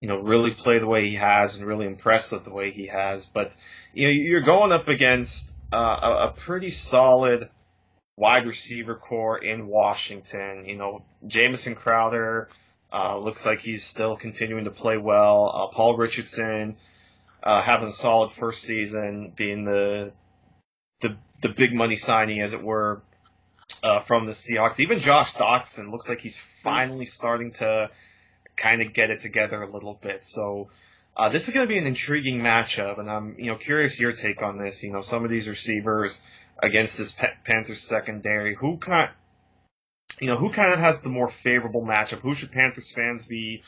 [0.00, 2.88] you know, really play the way he has and really impress with the way he
[2.88, 3.24] has.
[3.24, 3.52] But
[3.92, 7.48] you know, you're going up against uh, a, a pretty solid
[8.18, 10.64] wide receiver corps in Washington.
[10.66, 12.48] You know, Jamison Crowder
[12.92, 15.50] uh, looks like he's still continuing to play well.
[15.54, 16.76] Uh, Paul Richardson,
[17.42, 20.12] uh, having a solid first season, being the
[21.00, 23.02] the the big money signing, as it were,
[23.84, 24.80] uh, from the Seahawks.
[24.80, 27.90] Even Josh Doctson looks like he's finally starting to
[28.56, 30.24] kind of get it together a little bit.
[30.24, 30.68] So.
[31.18, 34.12] Uh, this is going to be an intriguing matchup, and I'm, you know, curious your
[34.12, 34.84] take on this.
[34.84, 36.20] You know, some of these receivers
[36.62, 39.10] against this Panthers secondary, who kind,
[40.20, 42.20] you know, who kind of has the more favorable matchup?
[42.20, 43.64] Who should Panthers fans be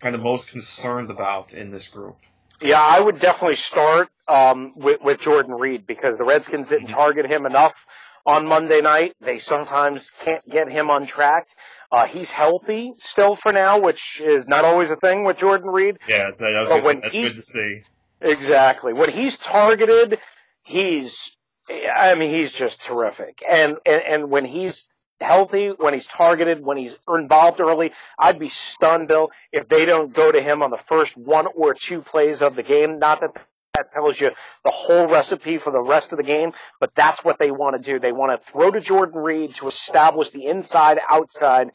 [0.00, 2.16] kind of most concerned about in this group?
[2.62, 6.96] Yeah, I would definitely start um, with, with Jordan Reed because the Redskins didn't mm-hmm.
[6.96, 7.86] target him enough
[8.26, 9.14] on Monday night.
[9.20, 11.48] They sometimes can't get him on track.
[11.92, 15.98] Uh, he's healthy still for now, which is not always a thing with Jordan Reed.
[16.08, 17.82] Yeah, that, but when that's he's, good to see.
[18.20, 18.92] Exactly.
[18.92, 20.18] When he's targeted,
[20.64, 21.36] he's,
[21.70, 23.42] I mean, he's just terrific.
[23.48, 24.88] And, and, and when he's
[25.20, 30.12] healthy, when he's targeted, when he's involved early, I'd be stunned, Bill, if they don't
[30.12, 32.98] go to him on the first one or two plays of the game.
[32.98, 34.30] Not that that tells you
[34.64, 37.92] the whole recipe for the rest of the game, but that's what they want to
[37.92, 37.98] do.
[37.98, 41.70] They want to throw to Jordan Reed to establish the inside outside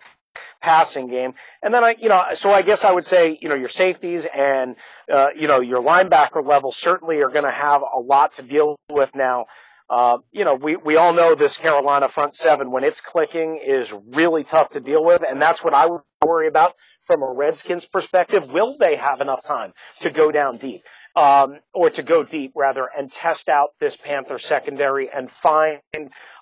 [0.62, 1.34] passing game.
[1.62, 4.26] And then I, you know, so I guess I would say, you know, your safeties
[4.34, 4.76] and,
[5.12, 8.78] uh, you know, your linebacker level certainly are going to have a lot to deal
[8.90, 9.46] with now.
[9.90, 13.92] Uh, you know, we, we all know this Carolina front seven, when it's clicking, is
[14.14, 17.86] really tough to deal with, and that's what I would worry about from a Redskins
[17.86, 18.50] perspective.
[18.52, 20.82] Will they have enough time to go down deep?
[21.16, 25.82] Um, or to go deep rather, and test out this Panther secondary and find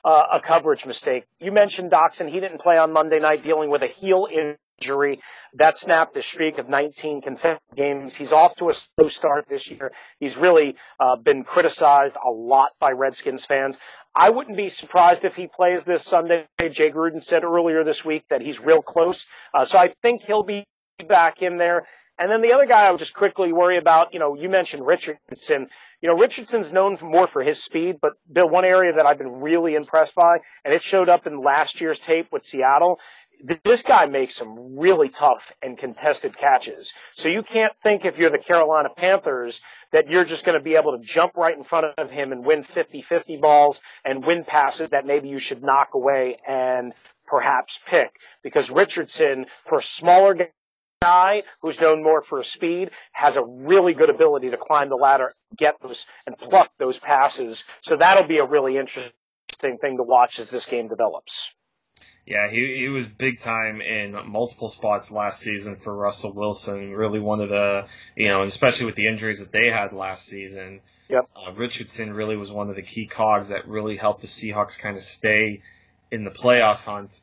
[0.05, 1.25] uh, a coverage mistake.
[1.39, 5.19] You mentioned Doctson; he didn't play on Monday night, dealing with a heel injury
[5.53, 8.15] that snapped a streak of 19 consecutive games.
[8.15, 9.91] He's off to a slow start this year.
[10.19, 13.77] He's really uh, been criticized a lot by Redskins fans.
[14.15, 16.45] I wouldn't be surprised if he plays this Sunday.
[16.69, 20.43] Jay Gruden said earlier this week that he's real close, uh, so I think he'll
[20.43, 20.65] be
[21.07, 21.85] back in there.
[22.19, 24.85] And then the other guy I would just quickly worry about, you know, you mentioned
[24.85, 25.67] Richardson.
[26.01, 29.39] You know, Richardson's known more for his speed, but Bill, one area that I've been
[29.39, 32.99] really impressed by, and it showed up in last year's tape with Seattle,
[33.63, 36.91] this guy makes some really tough and contested catches.
[37.15, 39.61] So you can't think if you're the Carolina Panthers
[39.93, 42.45] that you're just going to be able to jump right in front of him and
[42.45, 46.93] win 50-50 balls and win passes that maybe you should knock away and
[47.27, 48.11] perhaps pick.
[48.43, 50.35] Because Richardson, for a smaller
[51.01, 55.33] guy who's known more for speed has a really good ability to climb the ladder,
[55.55, 57.63] get those, and pluck those passes.
[57.81, 59.11] So that'll be a really interesting
[59.61, 61.53] thing to watch as this game develops.
[62.25, 66.91] Yeah, he he was big time in multiple spots last season for Russell Wilson.
[66.91, 70.81] Really one of the you know, especially with the injuries that they had last season.
[71.09, 71.27] Yep.
[71.35, 74.95] Uh, Richardson really was one of the key cogs that really helped the Seahawks kind
[74.95, 75.63] of stay
[76.11, 77.19] in the playoff hunt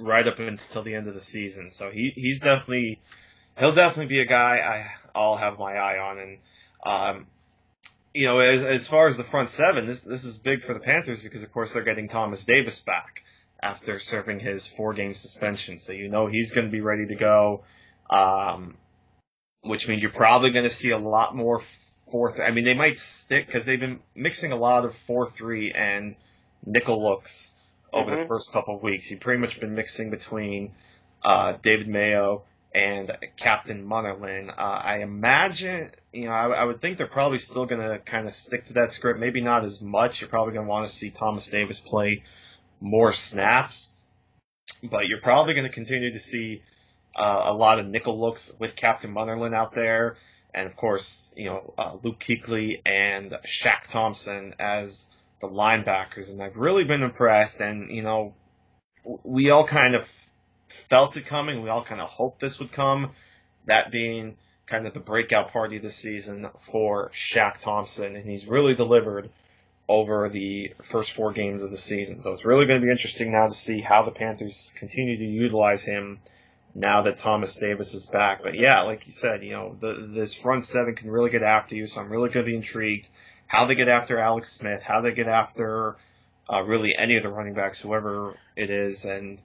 [0.00, 1.70] right up until the end of the season.
[1.70, 3.00] So he he's definitely
[3.58, 6.18] he'll definitely be a guy I I'll have my eye on.
[6.18, 6.38] And
[6.84, 7.26] um,
[8.14, 10.80] you know, as as far as the front seven, this this is big for the
[10.80, 13.24] Panthers because of course they're getting Thomas Davis back
[13.62, 15.78] after serving his four game suspension.
[15.78, 17.64] So you know he's going to be ready to go.
[18.08, 18.76] Um,
[19.62, 21.62] which means you're probably going to see a lot more
[22.10, 22.40] fourth.
[22.40, 26.16] I mean, they might stick because they've been mixing a lot of four three and
[26.64, 27.54] nickel looks
[27.92, 28.22] over mm-hmm.
[28.22, 29.10] the first couple of weeks.
[29.10, 30.72] You've pretty much been mixing between
[31.22, 32.42] uh, David Mayo
[32.74, 34.50] and Captain Munnerlyn.
[34.50, 38.26] Uh, I imagine, you know, I, I, would think they're probably still going to kind
[38.26, 39.18] of stick to that script.
[39.18, 40.20] Maybe not as much.
[40.20, 42.22] You're probably going to want to see Thomas Davis play
[42.80, 43.94] more snaps,
[44.88, 46.62] but you're probably going to continue to see
[47.16, 50.16] uh, a lot of nickel looks with Captain Munnerlyn out there.
[50.54, 55.06] And of course, you know, uh, Luke Kuechly and Shaq Thompson as
[55.40, 57.60] the linebackers, and I've really been impressed.
[57.60, 58.34] And you know,
[59.24, 60.08] we all kind of
[60.88, 61.62] felt it coming.
[61.62, 63.12] We all kind of hoped this would come.
[63.66, 68.74] That being kind of the breakout party this season for Shaq Thompson, and he's really
[68.74, 69.30] delivered
[69.88, 72.20] over the first four games of the season.
[72.20, 75.24] So it's really going to be interesting now to see how the Panthers continue to
[75.24, 76.20] utilize him
[76.76, 78.44] now that Thomas Davis is back.
[78.44, 81.74] But yeah, like you said, you know, the, this front seven can really get after
[81.74, 83.08] you, so I'm really going to be intrigued
[83.50, 85.96] how they get after Alex Smith, how they get after
[86.48, 89.42] uh, really any of the running backs, whoever it is, and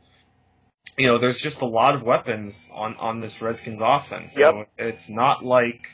[0.95, 4.33] you know, there's just a lot of weapons on on this Redskins offense.
[4.33, 4.69] So yep.
[4.77, 5.87] it's not like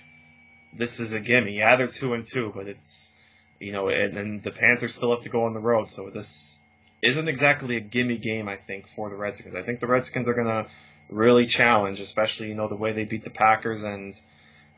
[0.77, 1.57] this is a gimme.
[1.57, 3.13] Yeah, they're two and two, but it's
[3.61, 6.59] you know, and, and the Panthers still have to go on the road, so this
[7.01, 8.49] isn't exactly a gimme game.
[8.49, 9.55] I think for the Redskins.
[9.55, 10.67] I think the Redskins are gonna
[11.09, 14.19] really challenge, especially you know the way they beat the Packers and.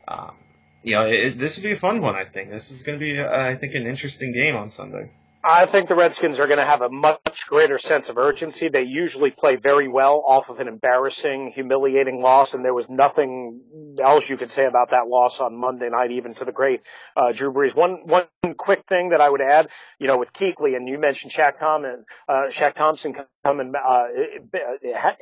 [0.06, 0.36] Um,
[0.84, 2.14] you know, it, this would be a fun one.
[2.14, 5.10] I think this is going to be, uh, I think, an interesting game on Sunday.
[5.46, 8.68] I think the Redskins are going to have a much greater sense of urgency.
[8.68, 13.60] They usually play very well off of an embarrassing, humiliating loss, and there was nothing
[14.02, 16.80] else you could say about that loss on Monday night, even to the great
[17.14, 17.76] uh, Drew Brees.
[17.76, 18.24] One one
[18.56, 19.68] quick thing that I would add,
[19.98, 23.14] you know, with Kuechly, and you mentioned Shaq Thompson, uh, Shaq Thompson
[23.44, 24.04] coming, uh,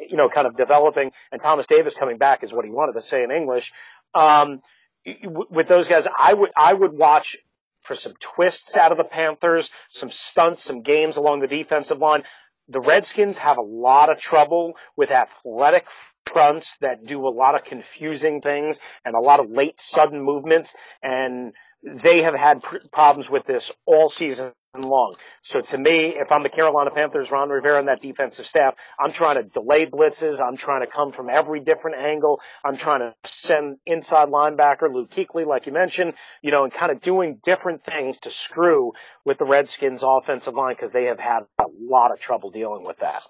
[0.09, 3.03] you know, kind of developing, and Thomas Davis coming back is what he wanted to
[3.03, 3.73] say in English.
[4.15, 4.61] Um,
[5.05, 7.37] with those guys, I would I would watch
[7.83, 12.23] for some twists out of the Panthers, some stunts, some games along the defensive line.
[12.69, 15.89] The Redskins have a lot of trouble with athletic
[16.27, 20.75] fronts that do a lot of confusing things and a lot of late sudden movements
[21.03, 25.17] and they have had pr- problems with this all season long.
[25.43, 29.13] So to me, if I'm the Carolina Panthers, Ron Rivera and that defensive staff, I'm
[29.13, 30.41] trying to delay blitzes.
[30.41, 32.41] I'm trying to come from every different angle.
[32.65, 36.91] I'm trying to send inside linebacker Luke Kuechly, like you mentioned, you know, and kind
[36.91, 38.93] of doing different things to screw
[39.25, 42.99] with the Redskins offensive line because they have had a lot of trouble dealing with
[42.99, 43.23] that.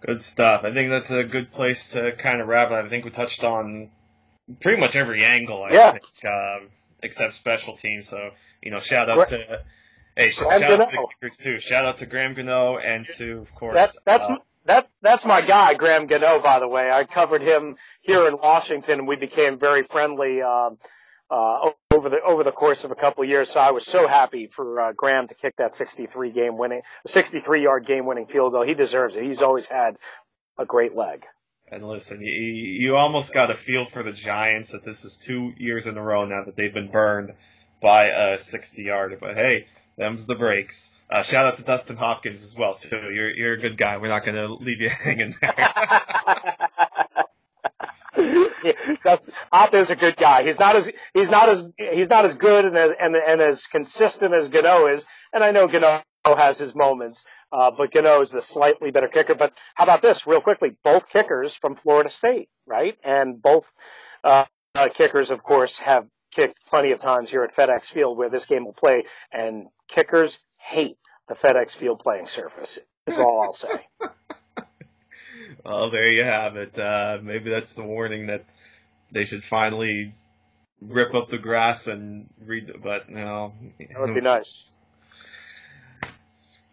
[0.00, 0.64] Good stuff.
[0.64, 2.70] I think that's a good place to kind of wrap.
[2.70, 3.90] I think we touched on
[4.60, 5.62] pretty much every angle.
[5.62, 5.92] I yeah.
[5.92, 6.68] think, um,
[7.02, 8.08] except special teams.
[8.08, 8.30] So
[8.62, 9.62] you know, shout out Gra- to
[10.16, 11.60] hey, shout out to kickers too.
[11.60, 14.24] Shout out to Graham Gano and to of course that, that's.
[14.26, 14.36] Uh,
[14.66, 16.40] that that's my guy, Graham Gano.
[16.40, 20.70] By the way, I covered him here in Washington, and we became very friendly uh,
[21.30, 23.50] uh, over the over the course of a couple of years.
[23.50, 27.62] So I was so happy for uh, Graham to kick that 63 game winning, 63
[27.62, 28.66] yard game winning field goal.
[28.66, 29.24] He deserves it.
[29.24, 29.96] He's always had
[30.58, 31.26] a great leg.
[31.68, 35.52] And listen, you, you almost got a feel for the Giants that this is two
[35.56, 37.34] years in a row now that they've been burned
[37.80, 39.16] by a 60 yarder.
[39.20, 40.92] But hey, them's the breaks.
[41.10, 42.96] Uh, shout out to Dustin Hopkins as well too.
[42.96, 43.98] You're you're a good guy.
[43.98, 45.74] We're not going to leave you hanging there.
[49.02, 50.44] Dustin Hop is a good guy.
[50.44, 53.66] He's not as he's not as he's not as good and as and, and as
[53.66, 55.04] consistent as Gano is.
[55.32, 57.24] And I know Gano has his moments,
[57.54, 59.36] uh, but Gano is the slightly better kicker.
[59.36, 60.76] But how about this, real quickly?
[60.82, 62.96] Both kickers from Florida State, right?
[63.04, 63.64] And both
[64.24, 64.44] uh,
[64.74, 68.44] uh, kickers, of course, have kicked plenty of times here at FedEx Field, where this
[68.44, 69.04] game will play.
[69.30, 70.98] And kickers hate
[71.28, 72.80] the FedEx Field playing surface.
[73.06, 73.86] Is all I'll say.
[75.64, 76.76] well, there you have it.
[76.76, 78.46] Uh, maybe that's the warning that
[79.12, 80.12] they should finally
[80.80, 82.66] rip up the grass and read.
[82.66, 84.72] The, But no, that would be nice.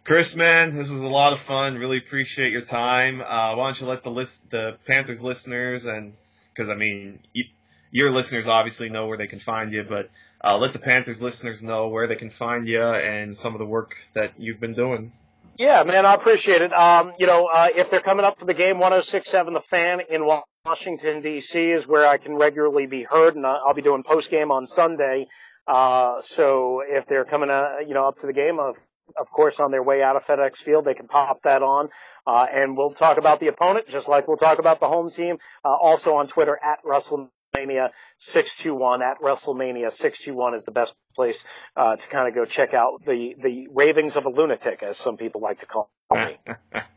[0.04, 1.76] Chris, man, this was a lot of fun.
[1.76, 3.20] Really appreciate your time.
[3.20, 6.14] Uh, why don't you let the list, the Panthers listeners, and
[6.52, 7.44] because I mean, you,
[7.92, 10.08] your listeners obviously know where they can find you, but
[10.42, 13.66] uh, let the Panthers listeners know where they can find you and some of the
[13.66, 15.12] work that you've been doing.
[15.56, 16.72] Yeah, man, I appreciate it.
[16.72, 20.26] Um, you know, uh, if they're coming up for the game, 106.7 The Fan in
[20.66, 21.60] Washington D.C.
[21.60, 25.28] is where I can regularly be heard, and I'll be doing post game on Sunday.
[25.66, 28.76] Uh, so if they're coming, uh, you know, up to the game, of
[29.18, 31.88] of course, on their way out of FedEx Field, they can pop that on,
[32.26, 35.38] uh, and we'll talk about the opponent just like we'll talk about the home team.
[35.64, 41.44] Uh, also on Twitter at WrestleMania 621 at Russellmania621 is the best place
[41.76, 45.16] uh, to kind of go check out the the ravings of a lunatic, as some
[45.16, 46.38] people like to call me.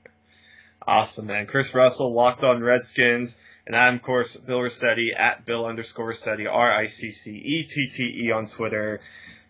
[0.88, 1.48] awesome, man.
[1.48, 6.48] Chris Russell, Locked On Redskins, and I'm of course Bill Riccette at Bill underscore Riccette,
[6.50, 9.02] R I C C E T T E on Twitter.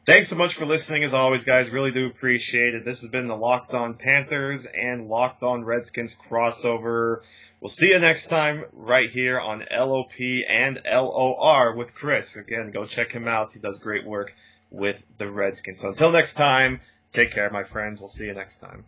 [0.06, 1.72] Thanks so much for listening, as always, guys.
[1.72, 2.86] Really do appreciate it.
[2.86, 7.22] This has been the Locked On Panthers and Locked On Redskins crossover.
[7.60, 10.14] We'll see you next time right here on LOP
[10.48, 12.36] and LOR with Chris.
[12.36, 13.54] Again, go check him out.
[13.54, 14.36] He does great work
[14.70, 15.80] with the Redskins.
[15.80, 16.82] So until next time,
[17.12, 18.00] take care, my friends.
[18.00, 18.86] We'll see you next time.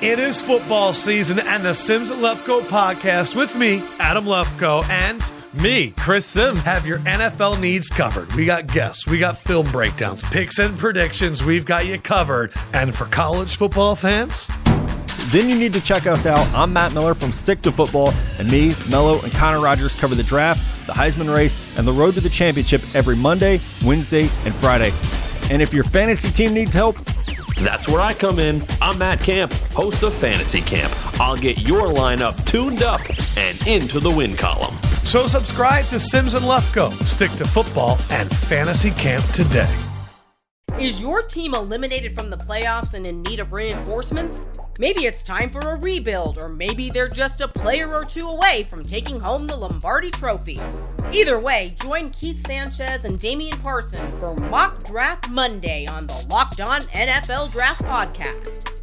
[0.00, 5.20] It is football season, and the Sims and Lefkoe podcast with me, Adam Lefkoe, and
[5.58, 6.62] me, Chris Sims.
[6.62, 8.32] Have your NFL needs covered.
[8.34, 11.44] We got guests, we got film breakdowns, picks and predictions.
[11.44, 12.52] We've got you covered.
[12.72, 14.48] And for college football fans,
[15.28, 16.46] then you need to check us out.
[16.54, 20.22] I'm Matt Miller from Stick to Football, and me, Mello, and Connor Rogers cover the
[20.22, 24.92] draft, the Heisman race, and the road to the championship every Monday, Wednesday, and Friday.
[25.50, 26.96] And if your fantasy team needs help,
[27.58, 28.64] that's where I come in.
[28.80, 30.92] I'm Matt Camp, host of Fantasy Camp.
[31.20, 33.00] I'll get your lineup tuned up
[33.36, 34.76] and into the win column.
[35.08, 39.74] So subscribe to Sims and Lefkoe, Stick to Football, and Fantasy Camp today.
[40.78, 44.50] Is your team eliminated from the playoffs and in need of reinforcements?
[44.78, 48.64] Maybe it's time for a rebuild, or maybe they're just a player or two away
[48.64, 50.60] from taking home the Lombardi Trophy.
[51.10, 56.60] Either way, join Keith Sanchez and Damian Parson for Mock Draft Monday on the Locked
[56.60, 58.82] On NFL Draft Podcast.